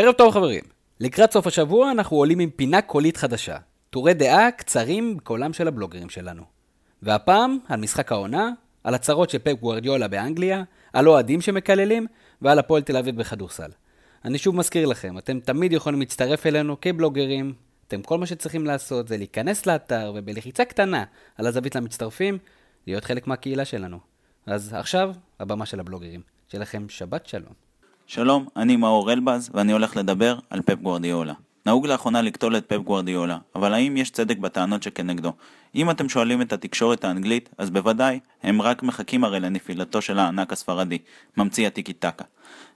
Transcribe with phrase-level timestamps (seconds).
[0.00, 0.62] ערב טוב חברים.
[1.00, 3.56] לקראת סוף השבוע אנחנו עולים עם פינה קולית חדשה.
[3.90, 6.42] טורי דעה קצרים בקולם של הבלוגרים שלנו.
[7.02, 8.50] והפעם על משחק העונה,
[8.84, 12.06] על הצהרות של פפ גוורדיולה באנגליה, על אוהדים שמקללים
[12.42, 13.70] ועל הפועל תל אביב בכדורסל.
[14.24, 17.54] אני שוב מזכיר לכם, אתם תמיד יכולים להצטרף אלינו כבלוגרים.
[17.88, 21.04] אתם כל מה שצריכים לעשות זה להיכנס לאתר ובלחיצה קטנה
[21.38, 22.38] על הזווית למצטרפים,
[22.86, 23.98] להיות חלק מהקהילה שלנו.
[24.46, 26.20] אז עכשיו, הבמה של הבלוגרים.
[26.48, 27.67] שיהיה לכם שבת שלום.
[28.10, 31.32] שלום, אני מאור אלבז, ואני הולך לדבר על פפ גוורדיולה.
[31.66, 35.32] נהוג לאחרונה לקטול את פפ גוורדיולה, אבל האם יש צדק בטענות שכנגדו?
[35.74, 40.52] אם אתם שואלים את התקשורת האנגלית, אז בוודאי, הם רק מחכים הרי לנפילתו של הענק
[40.52, 40.98] הספרדי,
[41.36, 42.24] ממציא הטיקי טקה.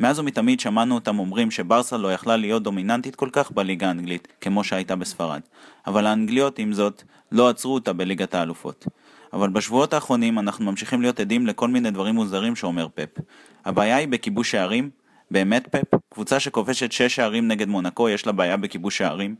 [0.00, 4.64] מאז ומתמיד שמענו אותם אומרים שברסה לא יכלה להיות דומיננטית כל כך בליגה האנגלית, כמו
[4.64, 5.40] שהייתה בספרד.
[5.86, 7.02] אבל האנגליות, עם זאת,
[7.32, 8.86] לא עצרו אותה בליגת האלופות.
[9.32, 13.20] אבל בשבועות האחרונים אנחנו ממשיכים להיות עדים לכל מיני דברים מוזרים שאומר פפ.
[13.64, 14.90] הבעיה היא בכיבוש שערים,
[15.30, 15.98] באמת פפ?
[16.14, 19.34] קבוצה שכובשת 6 שערים נגד מונקו יש לה בעיה בכיבוש שערים?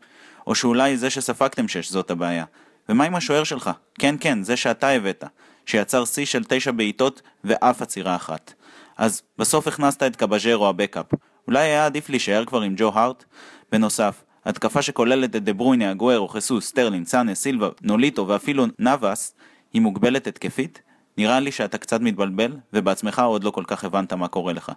[0.47, 2.45] או שאולי זה שספגתם 6 זאת הבעיה?
[2.89, 3.71] ומה עם השוער שלך?
[3.99, 5.25] כן כן, זה שאתה הבאת,
[5.67, 8.55] שיצר שיא של 9 בעיטות ואף עצירה אחת.
[8.97, 11.07] אז בסוף הכנסת את קבאיירו הבקאפ.
[11.47, 13.25] אולי היה עדיף להישאר כבר עם ג'ו הארט?
[13.73, 19.35] בנוסף, התקפה שכוללת את דה בריינה, אגוארו, חיסוס, סטרלין, סאנה, סילבה, נוליטו ואפילו נבאס,
[19.73, 20.83] היא מוגבלת התקפית?
[21.19, 24.73] נראה לי שאתה קצת מתבלבל, ובעצמך עוד לא כל כך הבנת מה קורה לך.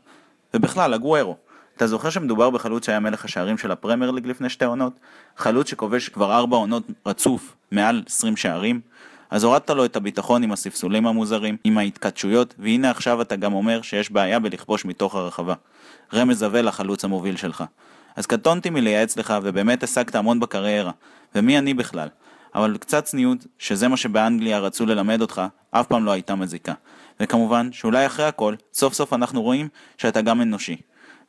[0.58, 1.36] ובכלל, הגוארו.
[1.76, 4.94] אתה זוכר שמדובר בחלוץ שהיה מלך השערים של הפרמייר ליג לפני שתי עונות?
[5.38, 8.82] חלוץ שכובש כבר ארבע עונות רצוף, מעל 20 שערים?
[9.30, 13.82] אז הורדת לו את הביטחון עם הספסולים המוזרים, עם ההתכתשויות, והנה עכשיו אתה גם אומר
[13.82, 15.54] שיש בעיה בלכבוש מתוך הרחבה.
[16.14, 17.64] רמז עבה לחלוץ המוביל שלך.
[18.16, 20.92] אז קטונתי מלייעץ לך, ובאמת השגת המון בקריירה.
[21.36, 22.08] ומי אני בכלל?
[22.56, 26.74] אבל קצת צניעות, שזה מה שבאנגליה רצו ללמד אותך, אף פעם לא הייתה מזיקה.
[27.20, 29.68] וכמובן, שאולי אחרי הכל, סוף סוף אנחנו רואים
[29.98, 30.78] שאתה גם אנושי.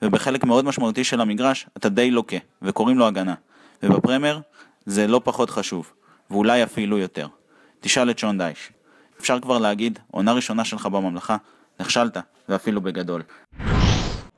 [0.02, 3.34] ובחלק מאוד משמעותי של המגרש, אתה די לוקה, וקוראים לו הגנה.
[3.82, 4.40] ובפרמייר,
[4.86, 5.92] זה לא פחות חשוב,
[6.30, 7.26] ואולי אפילו יותר.
[7.80, 8.72] תשאל את שון דייש.
[9.20, 11.36] אפשר כבר להגיד, עונה ראשונה שלך בממלכה,
[11.80, 12.16] נכשלת,
[12.48, 13.22] ואפילו בגדול.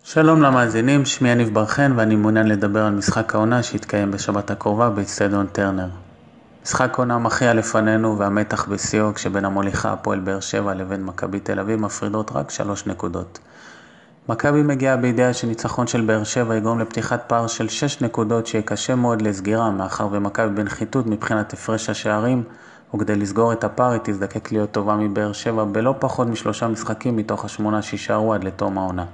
[0.04, 4.90] שלום למאזינים, שמי יניב בר חן ואני מעוניין לדבר על משחק העונה שיתקיים בשבת הקרובה
[4.90, 5.88] באצטדיון טרנר.
[6.65, 11.81] משחק עונה מכריע לפנינו והמתח בשיאו כשבין המוליכה הפועל באר שבע לבין מכבי תל אביב
[11.81, 13.38] מפרידות רק שלוש נקודות.
[14.28, 18.94] מכבי מגיעה בידיעה שניצחון של באר שבע יגרום לפתיחת פער של שש נקודות שיהיה קשה
[18.94, 22.43] מאוד לסגירה מאחר ומכבי בנחיתות מבחינת הפרש השערים
[22.94, 27.44] וכדי לסגור את הפער היא תזדקק להיות טובה מבאר שבע בלא פחות משלושה משחקים מתוך
[27.44, 29.04] השמונה שיישארו עד לתום העונה.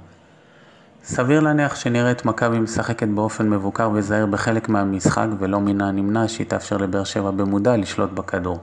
[1.03, 6.47] סביר להניח שנראה את מכבי משחקת באופן מבוקר וזהיר בחלק מהמשחק ולא מן הנמנע שהיא
[6.47, 8.59] תאפשר לבאר שבע במודע לשלוט בכדור.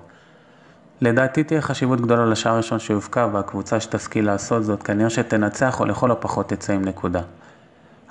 [1.01, 6.11] לדעתי תהיה חשיבות גדולה לשער הראשון שיובקע והקבוצה שתשכיל לעשות זאת כנראה שתנצח או לכל
[6.11, 7.21] הפחות תצא עם נקודה.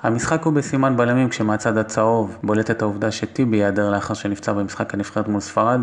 [0.02, 5.40] המשחק הוא בסימן בלמים כשמהצד הצהוב בולטת העובדה שטיבי ייעדר לאחר שנפצע במשחק הנבחרת מול
[5.40, 5.80] ספרד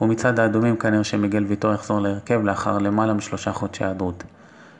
[0.00, 4.24] ומצד האדומים כנראה שמיגל ויטור יחזור להרכב לאחר למעלה משלושה חודשי היעדרות.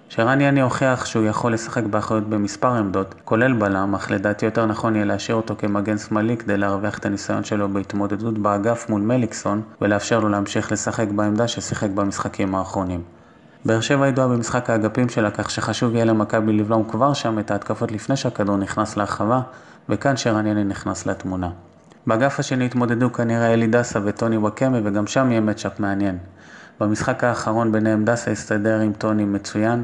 [0.09, 4.95] שרן יני הוכיח שהוא יכול לשחק באחריות במספר עמדות, כולל בלם, אך לדעתי יותר נכון
[4.95, 10.21] יהיה להשאיר אותו כמגן שמאלי כדי להרוויח את הניסיון שלו בהתמודדות באגף מול מליקסון, ולאפשר
[10.21, 13.03] לו להמשיך לשחק בעמדה ששיחק במשחקים האחרונים.
[13.65, 17.93] באר שבע ידועה במשחק האגפים שלה, כך שחשוב יהיה למכבי לבלום כבר שם את ההתקפות
[17.93, 19.41] לפני שהכדור נכנס להרחבה,
[19.89, 21.51] וכאן שרן יני נכנס לתמונה.
[22.07, 26.19] באגף השני התמודדו כנראה אלי דסה וטוני וואקמה, וגם שם יהיה מצ'אפ מעניין.
[26.81, 29.83] במשחק האחרון ביניהם דסה הסתדר עם טוני מצוין,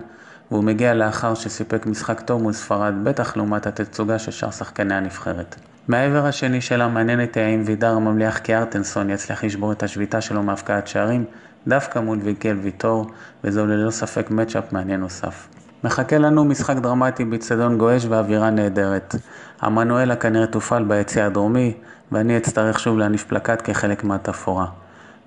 [0.50, 5.56] והוא מגיע לאחר שסיפק משחק טוב מול ספרד, בטח לעומת התצוגה של שאר שחקני הנבחרת.
[5.88, 10.86] מהעבר השני שלה מעניין אותי האם וידר הממליח כארטנסון יצליח לשבור את השביתה שלו מהפקעת
[10.86, 11.25] שערים,
[11.69, 13.06] דווקא מול ויקל ויטור,
[13.44, 15.48] וזהו ללא ספק מצ'אפ מעניין נוסף.
[15.84, 19.14] מחכה לנו משחק דרמטי באצטדיון גועש ואווירה נהדרת.
[19.60, 21.75] המנואלה כנראה תופעל ביציא הדרומי,
[22.12, 24.66] ואני אצטרך שוב להניף פלקט כחלק מהתפאורה.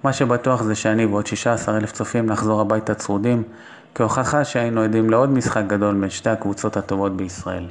[0.05, 3.43] מה שבטוח זה שאני ועוד 16 אלף צופים נחזור הביתה צרודים,
[3.95, 7.67] כהוכחה שהיינו עדים לעוד משחק גדול בין שתי הקבוצות הטובות בישראל.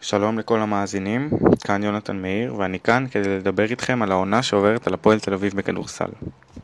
[0.00, 1.30] שלום לכל המאזינים,
[1.64, 5.52] כאן יונתן מאיר, ואני כאן כדי לדבר איתכם על העונה שעוברת על הפועל תל אביב
[5.56, 6.10] בכדורסל.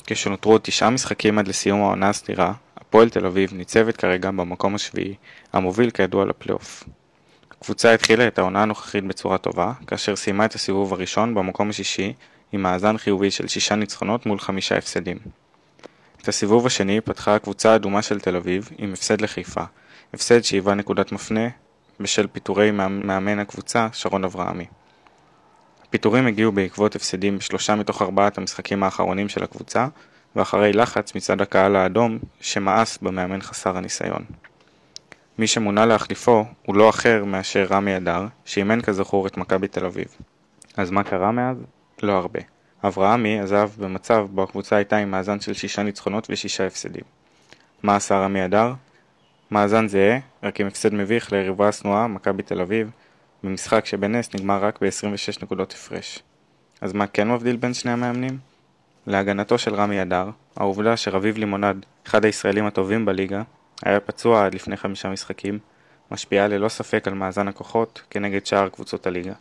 [0.06, 5.14] כשנותרו עוד תשעה משחקים עד לסיום העונה הסדירה, הפועל תל אביב ניצבת כרגע במקום השביעי,
[5.52, 6.84] המוביל כידוע לפלייאוף.
[7.50, 12.12] הקבוצה התחילה את העונה הנוכחית בצורה טובה, כאשר סיימה את הסיבוב הראשון במקום השישי,
[12.52, 15.18] עם מאזן חיובי של שישה ניצחונות מול חמישה הפסדים.
[16.22, 19.62] את הסיבוב השני פתחה הקבוצה האדומה של תל אביב עם הפסד לחיפה,
[20.14, 21.48] הפסד שהיווה נקודת מפנה
[22.00, 24.66] בשל פיטורי מאמן הקבוצה שרון אברהמי.
[25.88, 29.86] הפיטורים הגיעו בעקבות הפסדים בשלושה מתוך ארבעת המשחקים האחרונים של הקבוצה,
[30.36, 34.24] ואחרי לחץ מצד הקהל האדום שמאס במאמן חסר הניסיון.
[35.38, 40.06] מי שמונה להחליפו הוא לא אחר מאשר רמי אדר, שאימן כזכור את מכבי תל אביב.
[40.76, 41.56] אז מה קרה מאז?
[42.02, 42.40] לא הרבה.
[42.84, 47.04] אברהמי עזב במצב בו הקבוצה הייתה עם מאזן של שישה ניצחונות ושישה הפסדים.
[47.82, 48.72] מה עשה רמי אדר?
[49.50, 52.90] מאזן זהה, רק עם הפסד מביך ליריבה השנואה, מכבי תל אביב,
[53.44, 56.22] במשחק שבנס נגמר רק ב-26 נקודות הפרש.
[56.80, 58.38] אז מה כן מבדיל בין שני המאמנים?
[59.06, 63.42] להגנתו של רמי אדר, העובדה שרביב לימונד, אחד הישראלים הטובים בליגה,
[63.82, 65.58] היה פצוע עד לפני חמישה משחקים,
[66.10, 69.32] משפיעה ללא ספק על מאזן הכוחות כנגד שאר קבוצות הליגה,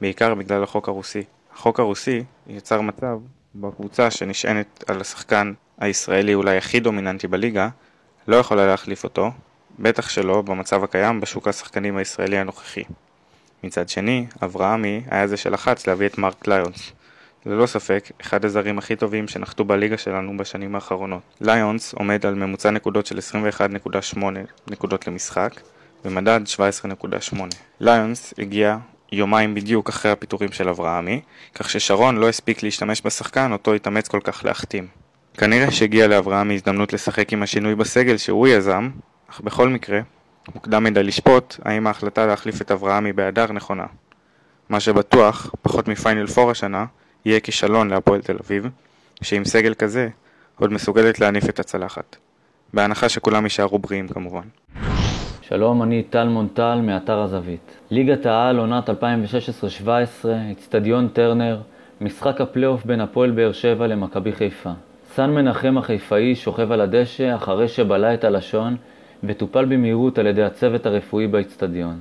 [0.00, 1.22] בעיקר בגלל החוק הרוסי.
[1.54, 3.18] החוק הרוסי יצר מצב
[3.54, 7.68] בו הקבוצה שנשענת על השחקן הישראלי אולי הכי דומיננטי בליגה,
[8.28, 9.30] לא יכולה להחליף אותו,
[9.78, 12.84] בטח שלא במצב הקיים בשוק השחקנים הישראלי הנוכחי.
[13.64, 16.92] מצד שני, אברהמי היה זה שלחץ להביא את מרק ליונס.
[17.46, 21.22] ללא ספק, אחד הזרים הכי טובים שנחתו בליגה שלנו בשנים האחרונות.
[21.40, 24.18] ליונס עומד על ממוצע נקודות של 21.8
[24.70, 25.60] נקודות למשחק,
[26.04, 26.40] במדד
[27.32, 27.36] 17.8.
[27.80, 28.76] ליונס הגיע
[29.12, 31.20] יומיים בדיוק אחרי הפיטורים של אברהמי,
[31.54, 34.86] כך ששרון לא הספיק להשתמש בשחקן אותו התאמץ כל כך להחתים.
[35.34, 38.90] כנראה שהגיעה לאברהמי הזדמנות לשחק עם השינוי בסגל שהוא יזם,
[39.30, 40.00] אך בכל מקרה,
[40.54, 43.86] מוקדם מדי לשפוט האם ההחלטה להחליף את אברהמי בהדר נכונה.
[44.68, 46.84] מה שבטוח, פחות מפיינל פור השנה,
[47.24, 48.66] יהיה כישלון להפועל תל אביב,
[49.22, 50.08] שעם סגל כזה,
[50.56, 52.16] עוד מסוגלת להניף את הצלחת.
[52.74, 54.44] בהנחה שכולם יישארו בריאים כמובן.
[55.50, 57.78] שלום, אני טל מונטל מאתר הזווית.
[57.90, 58.92] ליגת העל, עונת 2016-2017,
[60.52, 61.60] אצטדיון טרנר,
[62.00, 64.70] משחק הפלייאוף בין הפועל באר שבע למכבי חיפה.
[65.14, 68.76] סן מנחם החיפאי שוכב על הדשא אחרי שבלע את הלשון
[69.24, 71.98] וטופל במהירות על ידי הצוות הרפואי באצטדיון.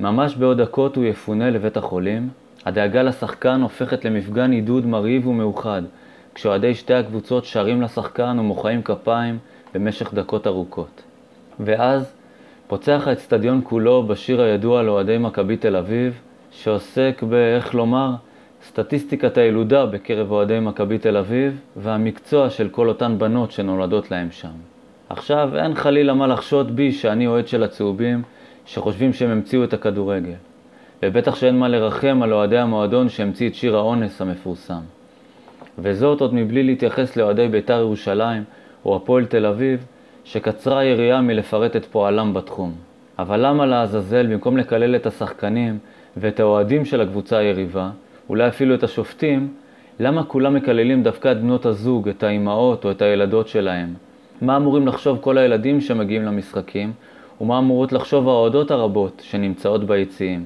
[0.00, 2.28] ממש בעוד דקות הוא יפונה לבית החולים.
[2.66, 5.82] הדאגה לשחקן הופכת למפגן עידוד מרהיב ומאוחד,
[6.34, 9.38] כשאוהדי שתי הקבוצות שרים לשחקן ומוחאים כפיים
[9.74, 11.02] במשך דקות ארוכות.
[11.60, 12.14] ואז
[12.74, 18.10] פוצח האצטדיון כולו בשיר הידוע לאוהדי מכבי תל אביב, שעוסק באיך לומר,
[18.62, 24.48] סטטיסטיקת הילודה בקרב אוהדי מכבי תל אביב והמקצוע של כל אותן בנות שנולדות להם שם.
[25.08, 28.22] עכשיו, אין חלילה מה לחשוד בי שאני אוהד של הצהובים
[28.66, 30.36] שחושבים שהם המציאו את הכדורגל.
[31.02, 34.82] ובטח שאין מה לרחם על אוהדי המועדון שהמציא את שיר האונס המפורסם.
[35.78, 38.44] וזאת עוד מבלי להתייחס לאוהדי בית"ר ירושלים
[38.84, 39.86] או הפועל תל אביב,
[40.24, 42.72] שקצרה היריעה מלפרט את פועלם בתחום.
[43.18, 45.78] אבל למה לעזאזל, במקום לקלל את השחקנים
[46.16, 47.90] ואת האוהדים של הקבוצה היריבה,
[48.28, 49.48] אולי אפילו את השופטים,
[50.00, 53.94] למה כולם מקללים דווקא את בנות הזוג, את האימהות או את הילדות שלהם?
[54.40, 56.92] מה אמורים לחשוב כל הילדים שמגיעים למשחקים,
[57.40, 60.44] ומה אמורות לחשוב האוהדות הרבות שנמצאות ביציעים?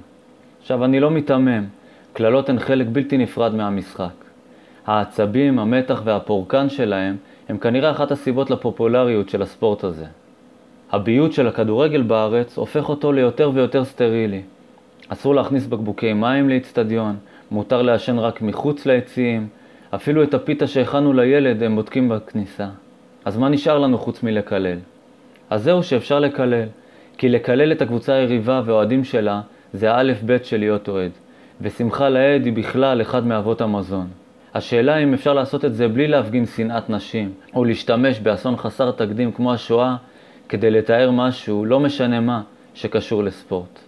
[0.61, 1.65] עכשיו, אני לא מיתמם,
[2.13, 4.25] קללות הן חלק בלתי נפרד מהמשחק.
[4.87, 7.17] העצבים, המתח והפורקן שלהם
[7.49, 10.05] הם כנראה אחת הסיבות לפופולריות של הספורט הזה.
[10.93, 14.43] הביוט של הכדורגל בארץ הופך אותו ליותר ויותר סטרילי.
[15.09, 17.17] אסור להכניס בקבוקי מים לאצטדיון,
[17.51, 19.49] מותר לעשן רק מחוץ ליציעים,
[19.95, 22.69] אפילו את הפיתה שהכנו לילד הם בודקים בכניסה.
[23.25, 24.79] אז מה נשאר לנו חוץ מלקלל?
[25.51, 26.65] אז זהו שאפשר לקלל,
[27.19, 29.41] כי לקלל את הקבוצה היריבה והאוהדים שלה
[29.73, 31.11] זה האלף בית של להיות אוהד,
[31.61, 34.07] ושמחה לאיד היא בכלל אחד מאבות המזון.
[34.59, 39.33] השאלה אם אפשר לעשות את זה בלי להפגין שנאת נשים, או להשתמש באסון חסר תקדים
[39.33, 39.97] כמו השואה
[40.49, 42.43] כדי לתאר משהו, לא משנה מה,
[42.75, 43.79] שקשור לספורט.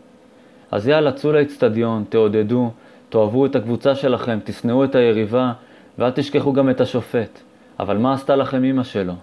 [0.70, 2.70] אז יאללה, צאו לאצטדיון, תעודדו,
[3.08, 5.53] תאהבו את הקבוצה שלכם, תשנאו את היריבה,
[5.98, 7.41] ואל תשכחו גם את השופט.
[7.81, 9.15] אבל מה עשתה לכם אמא שלו?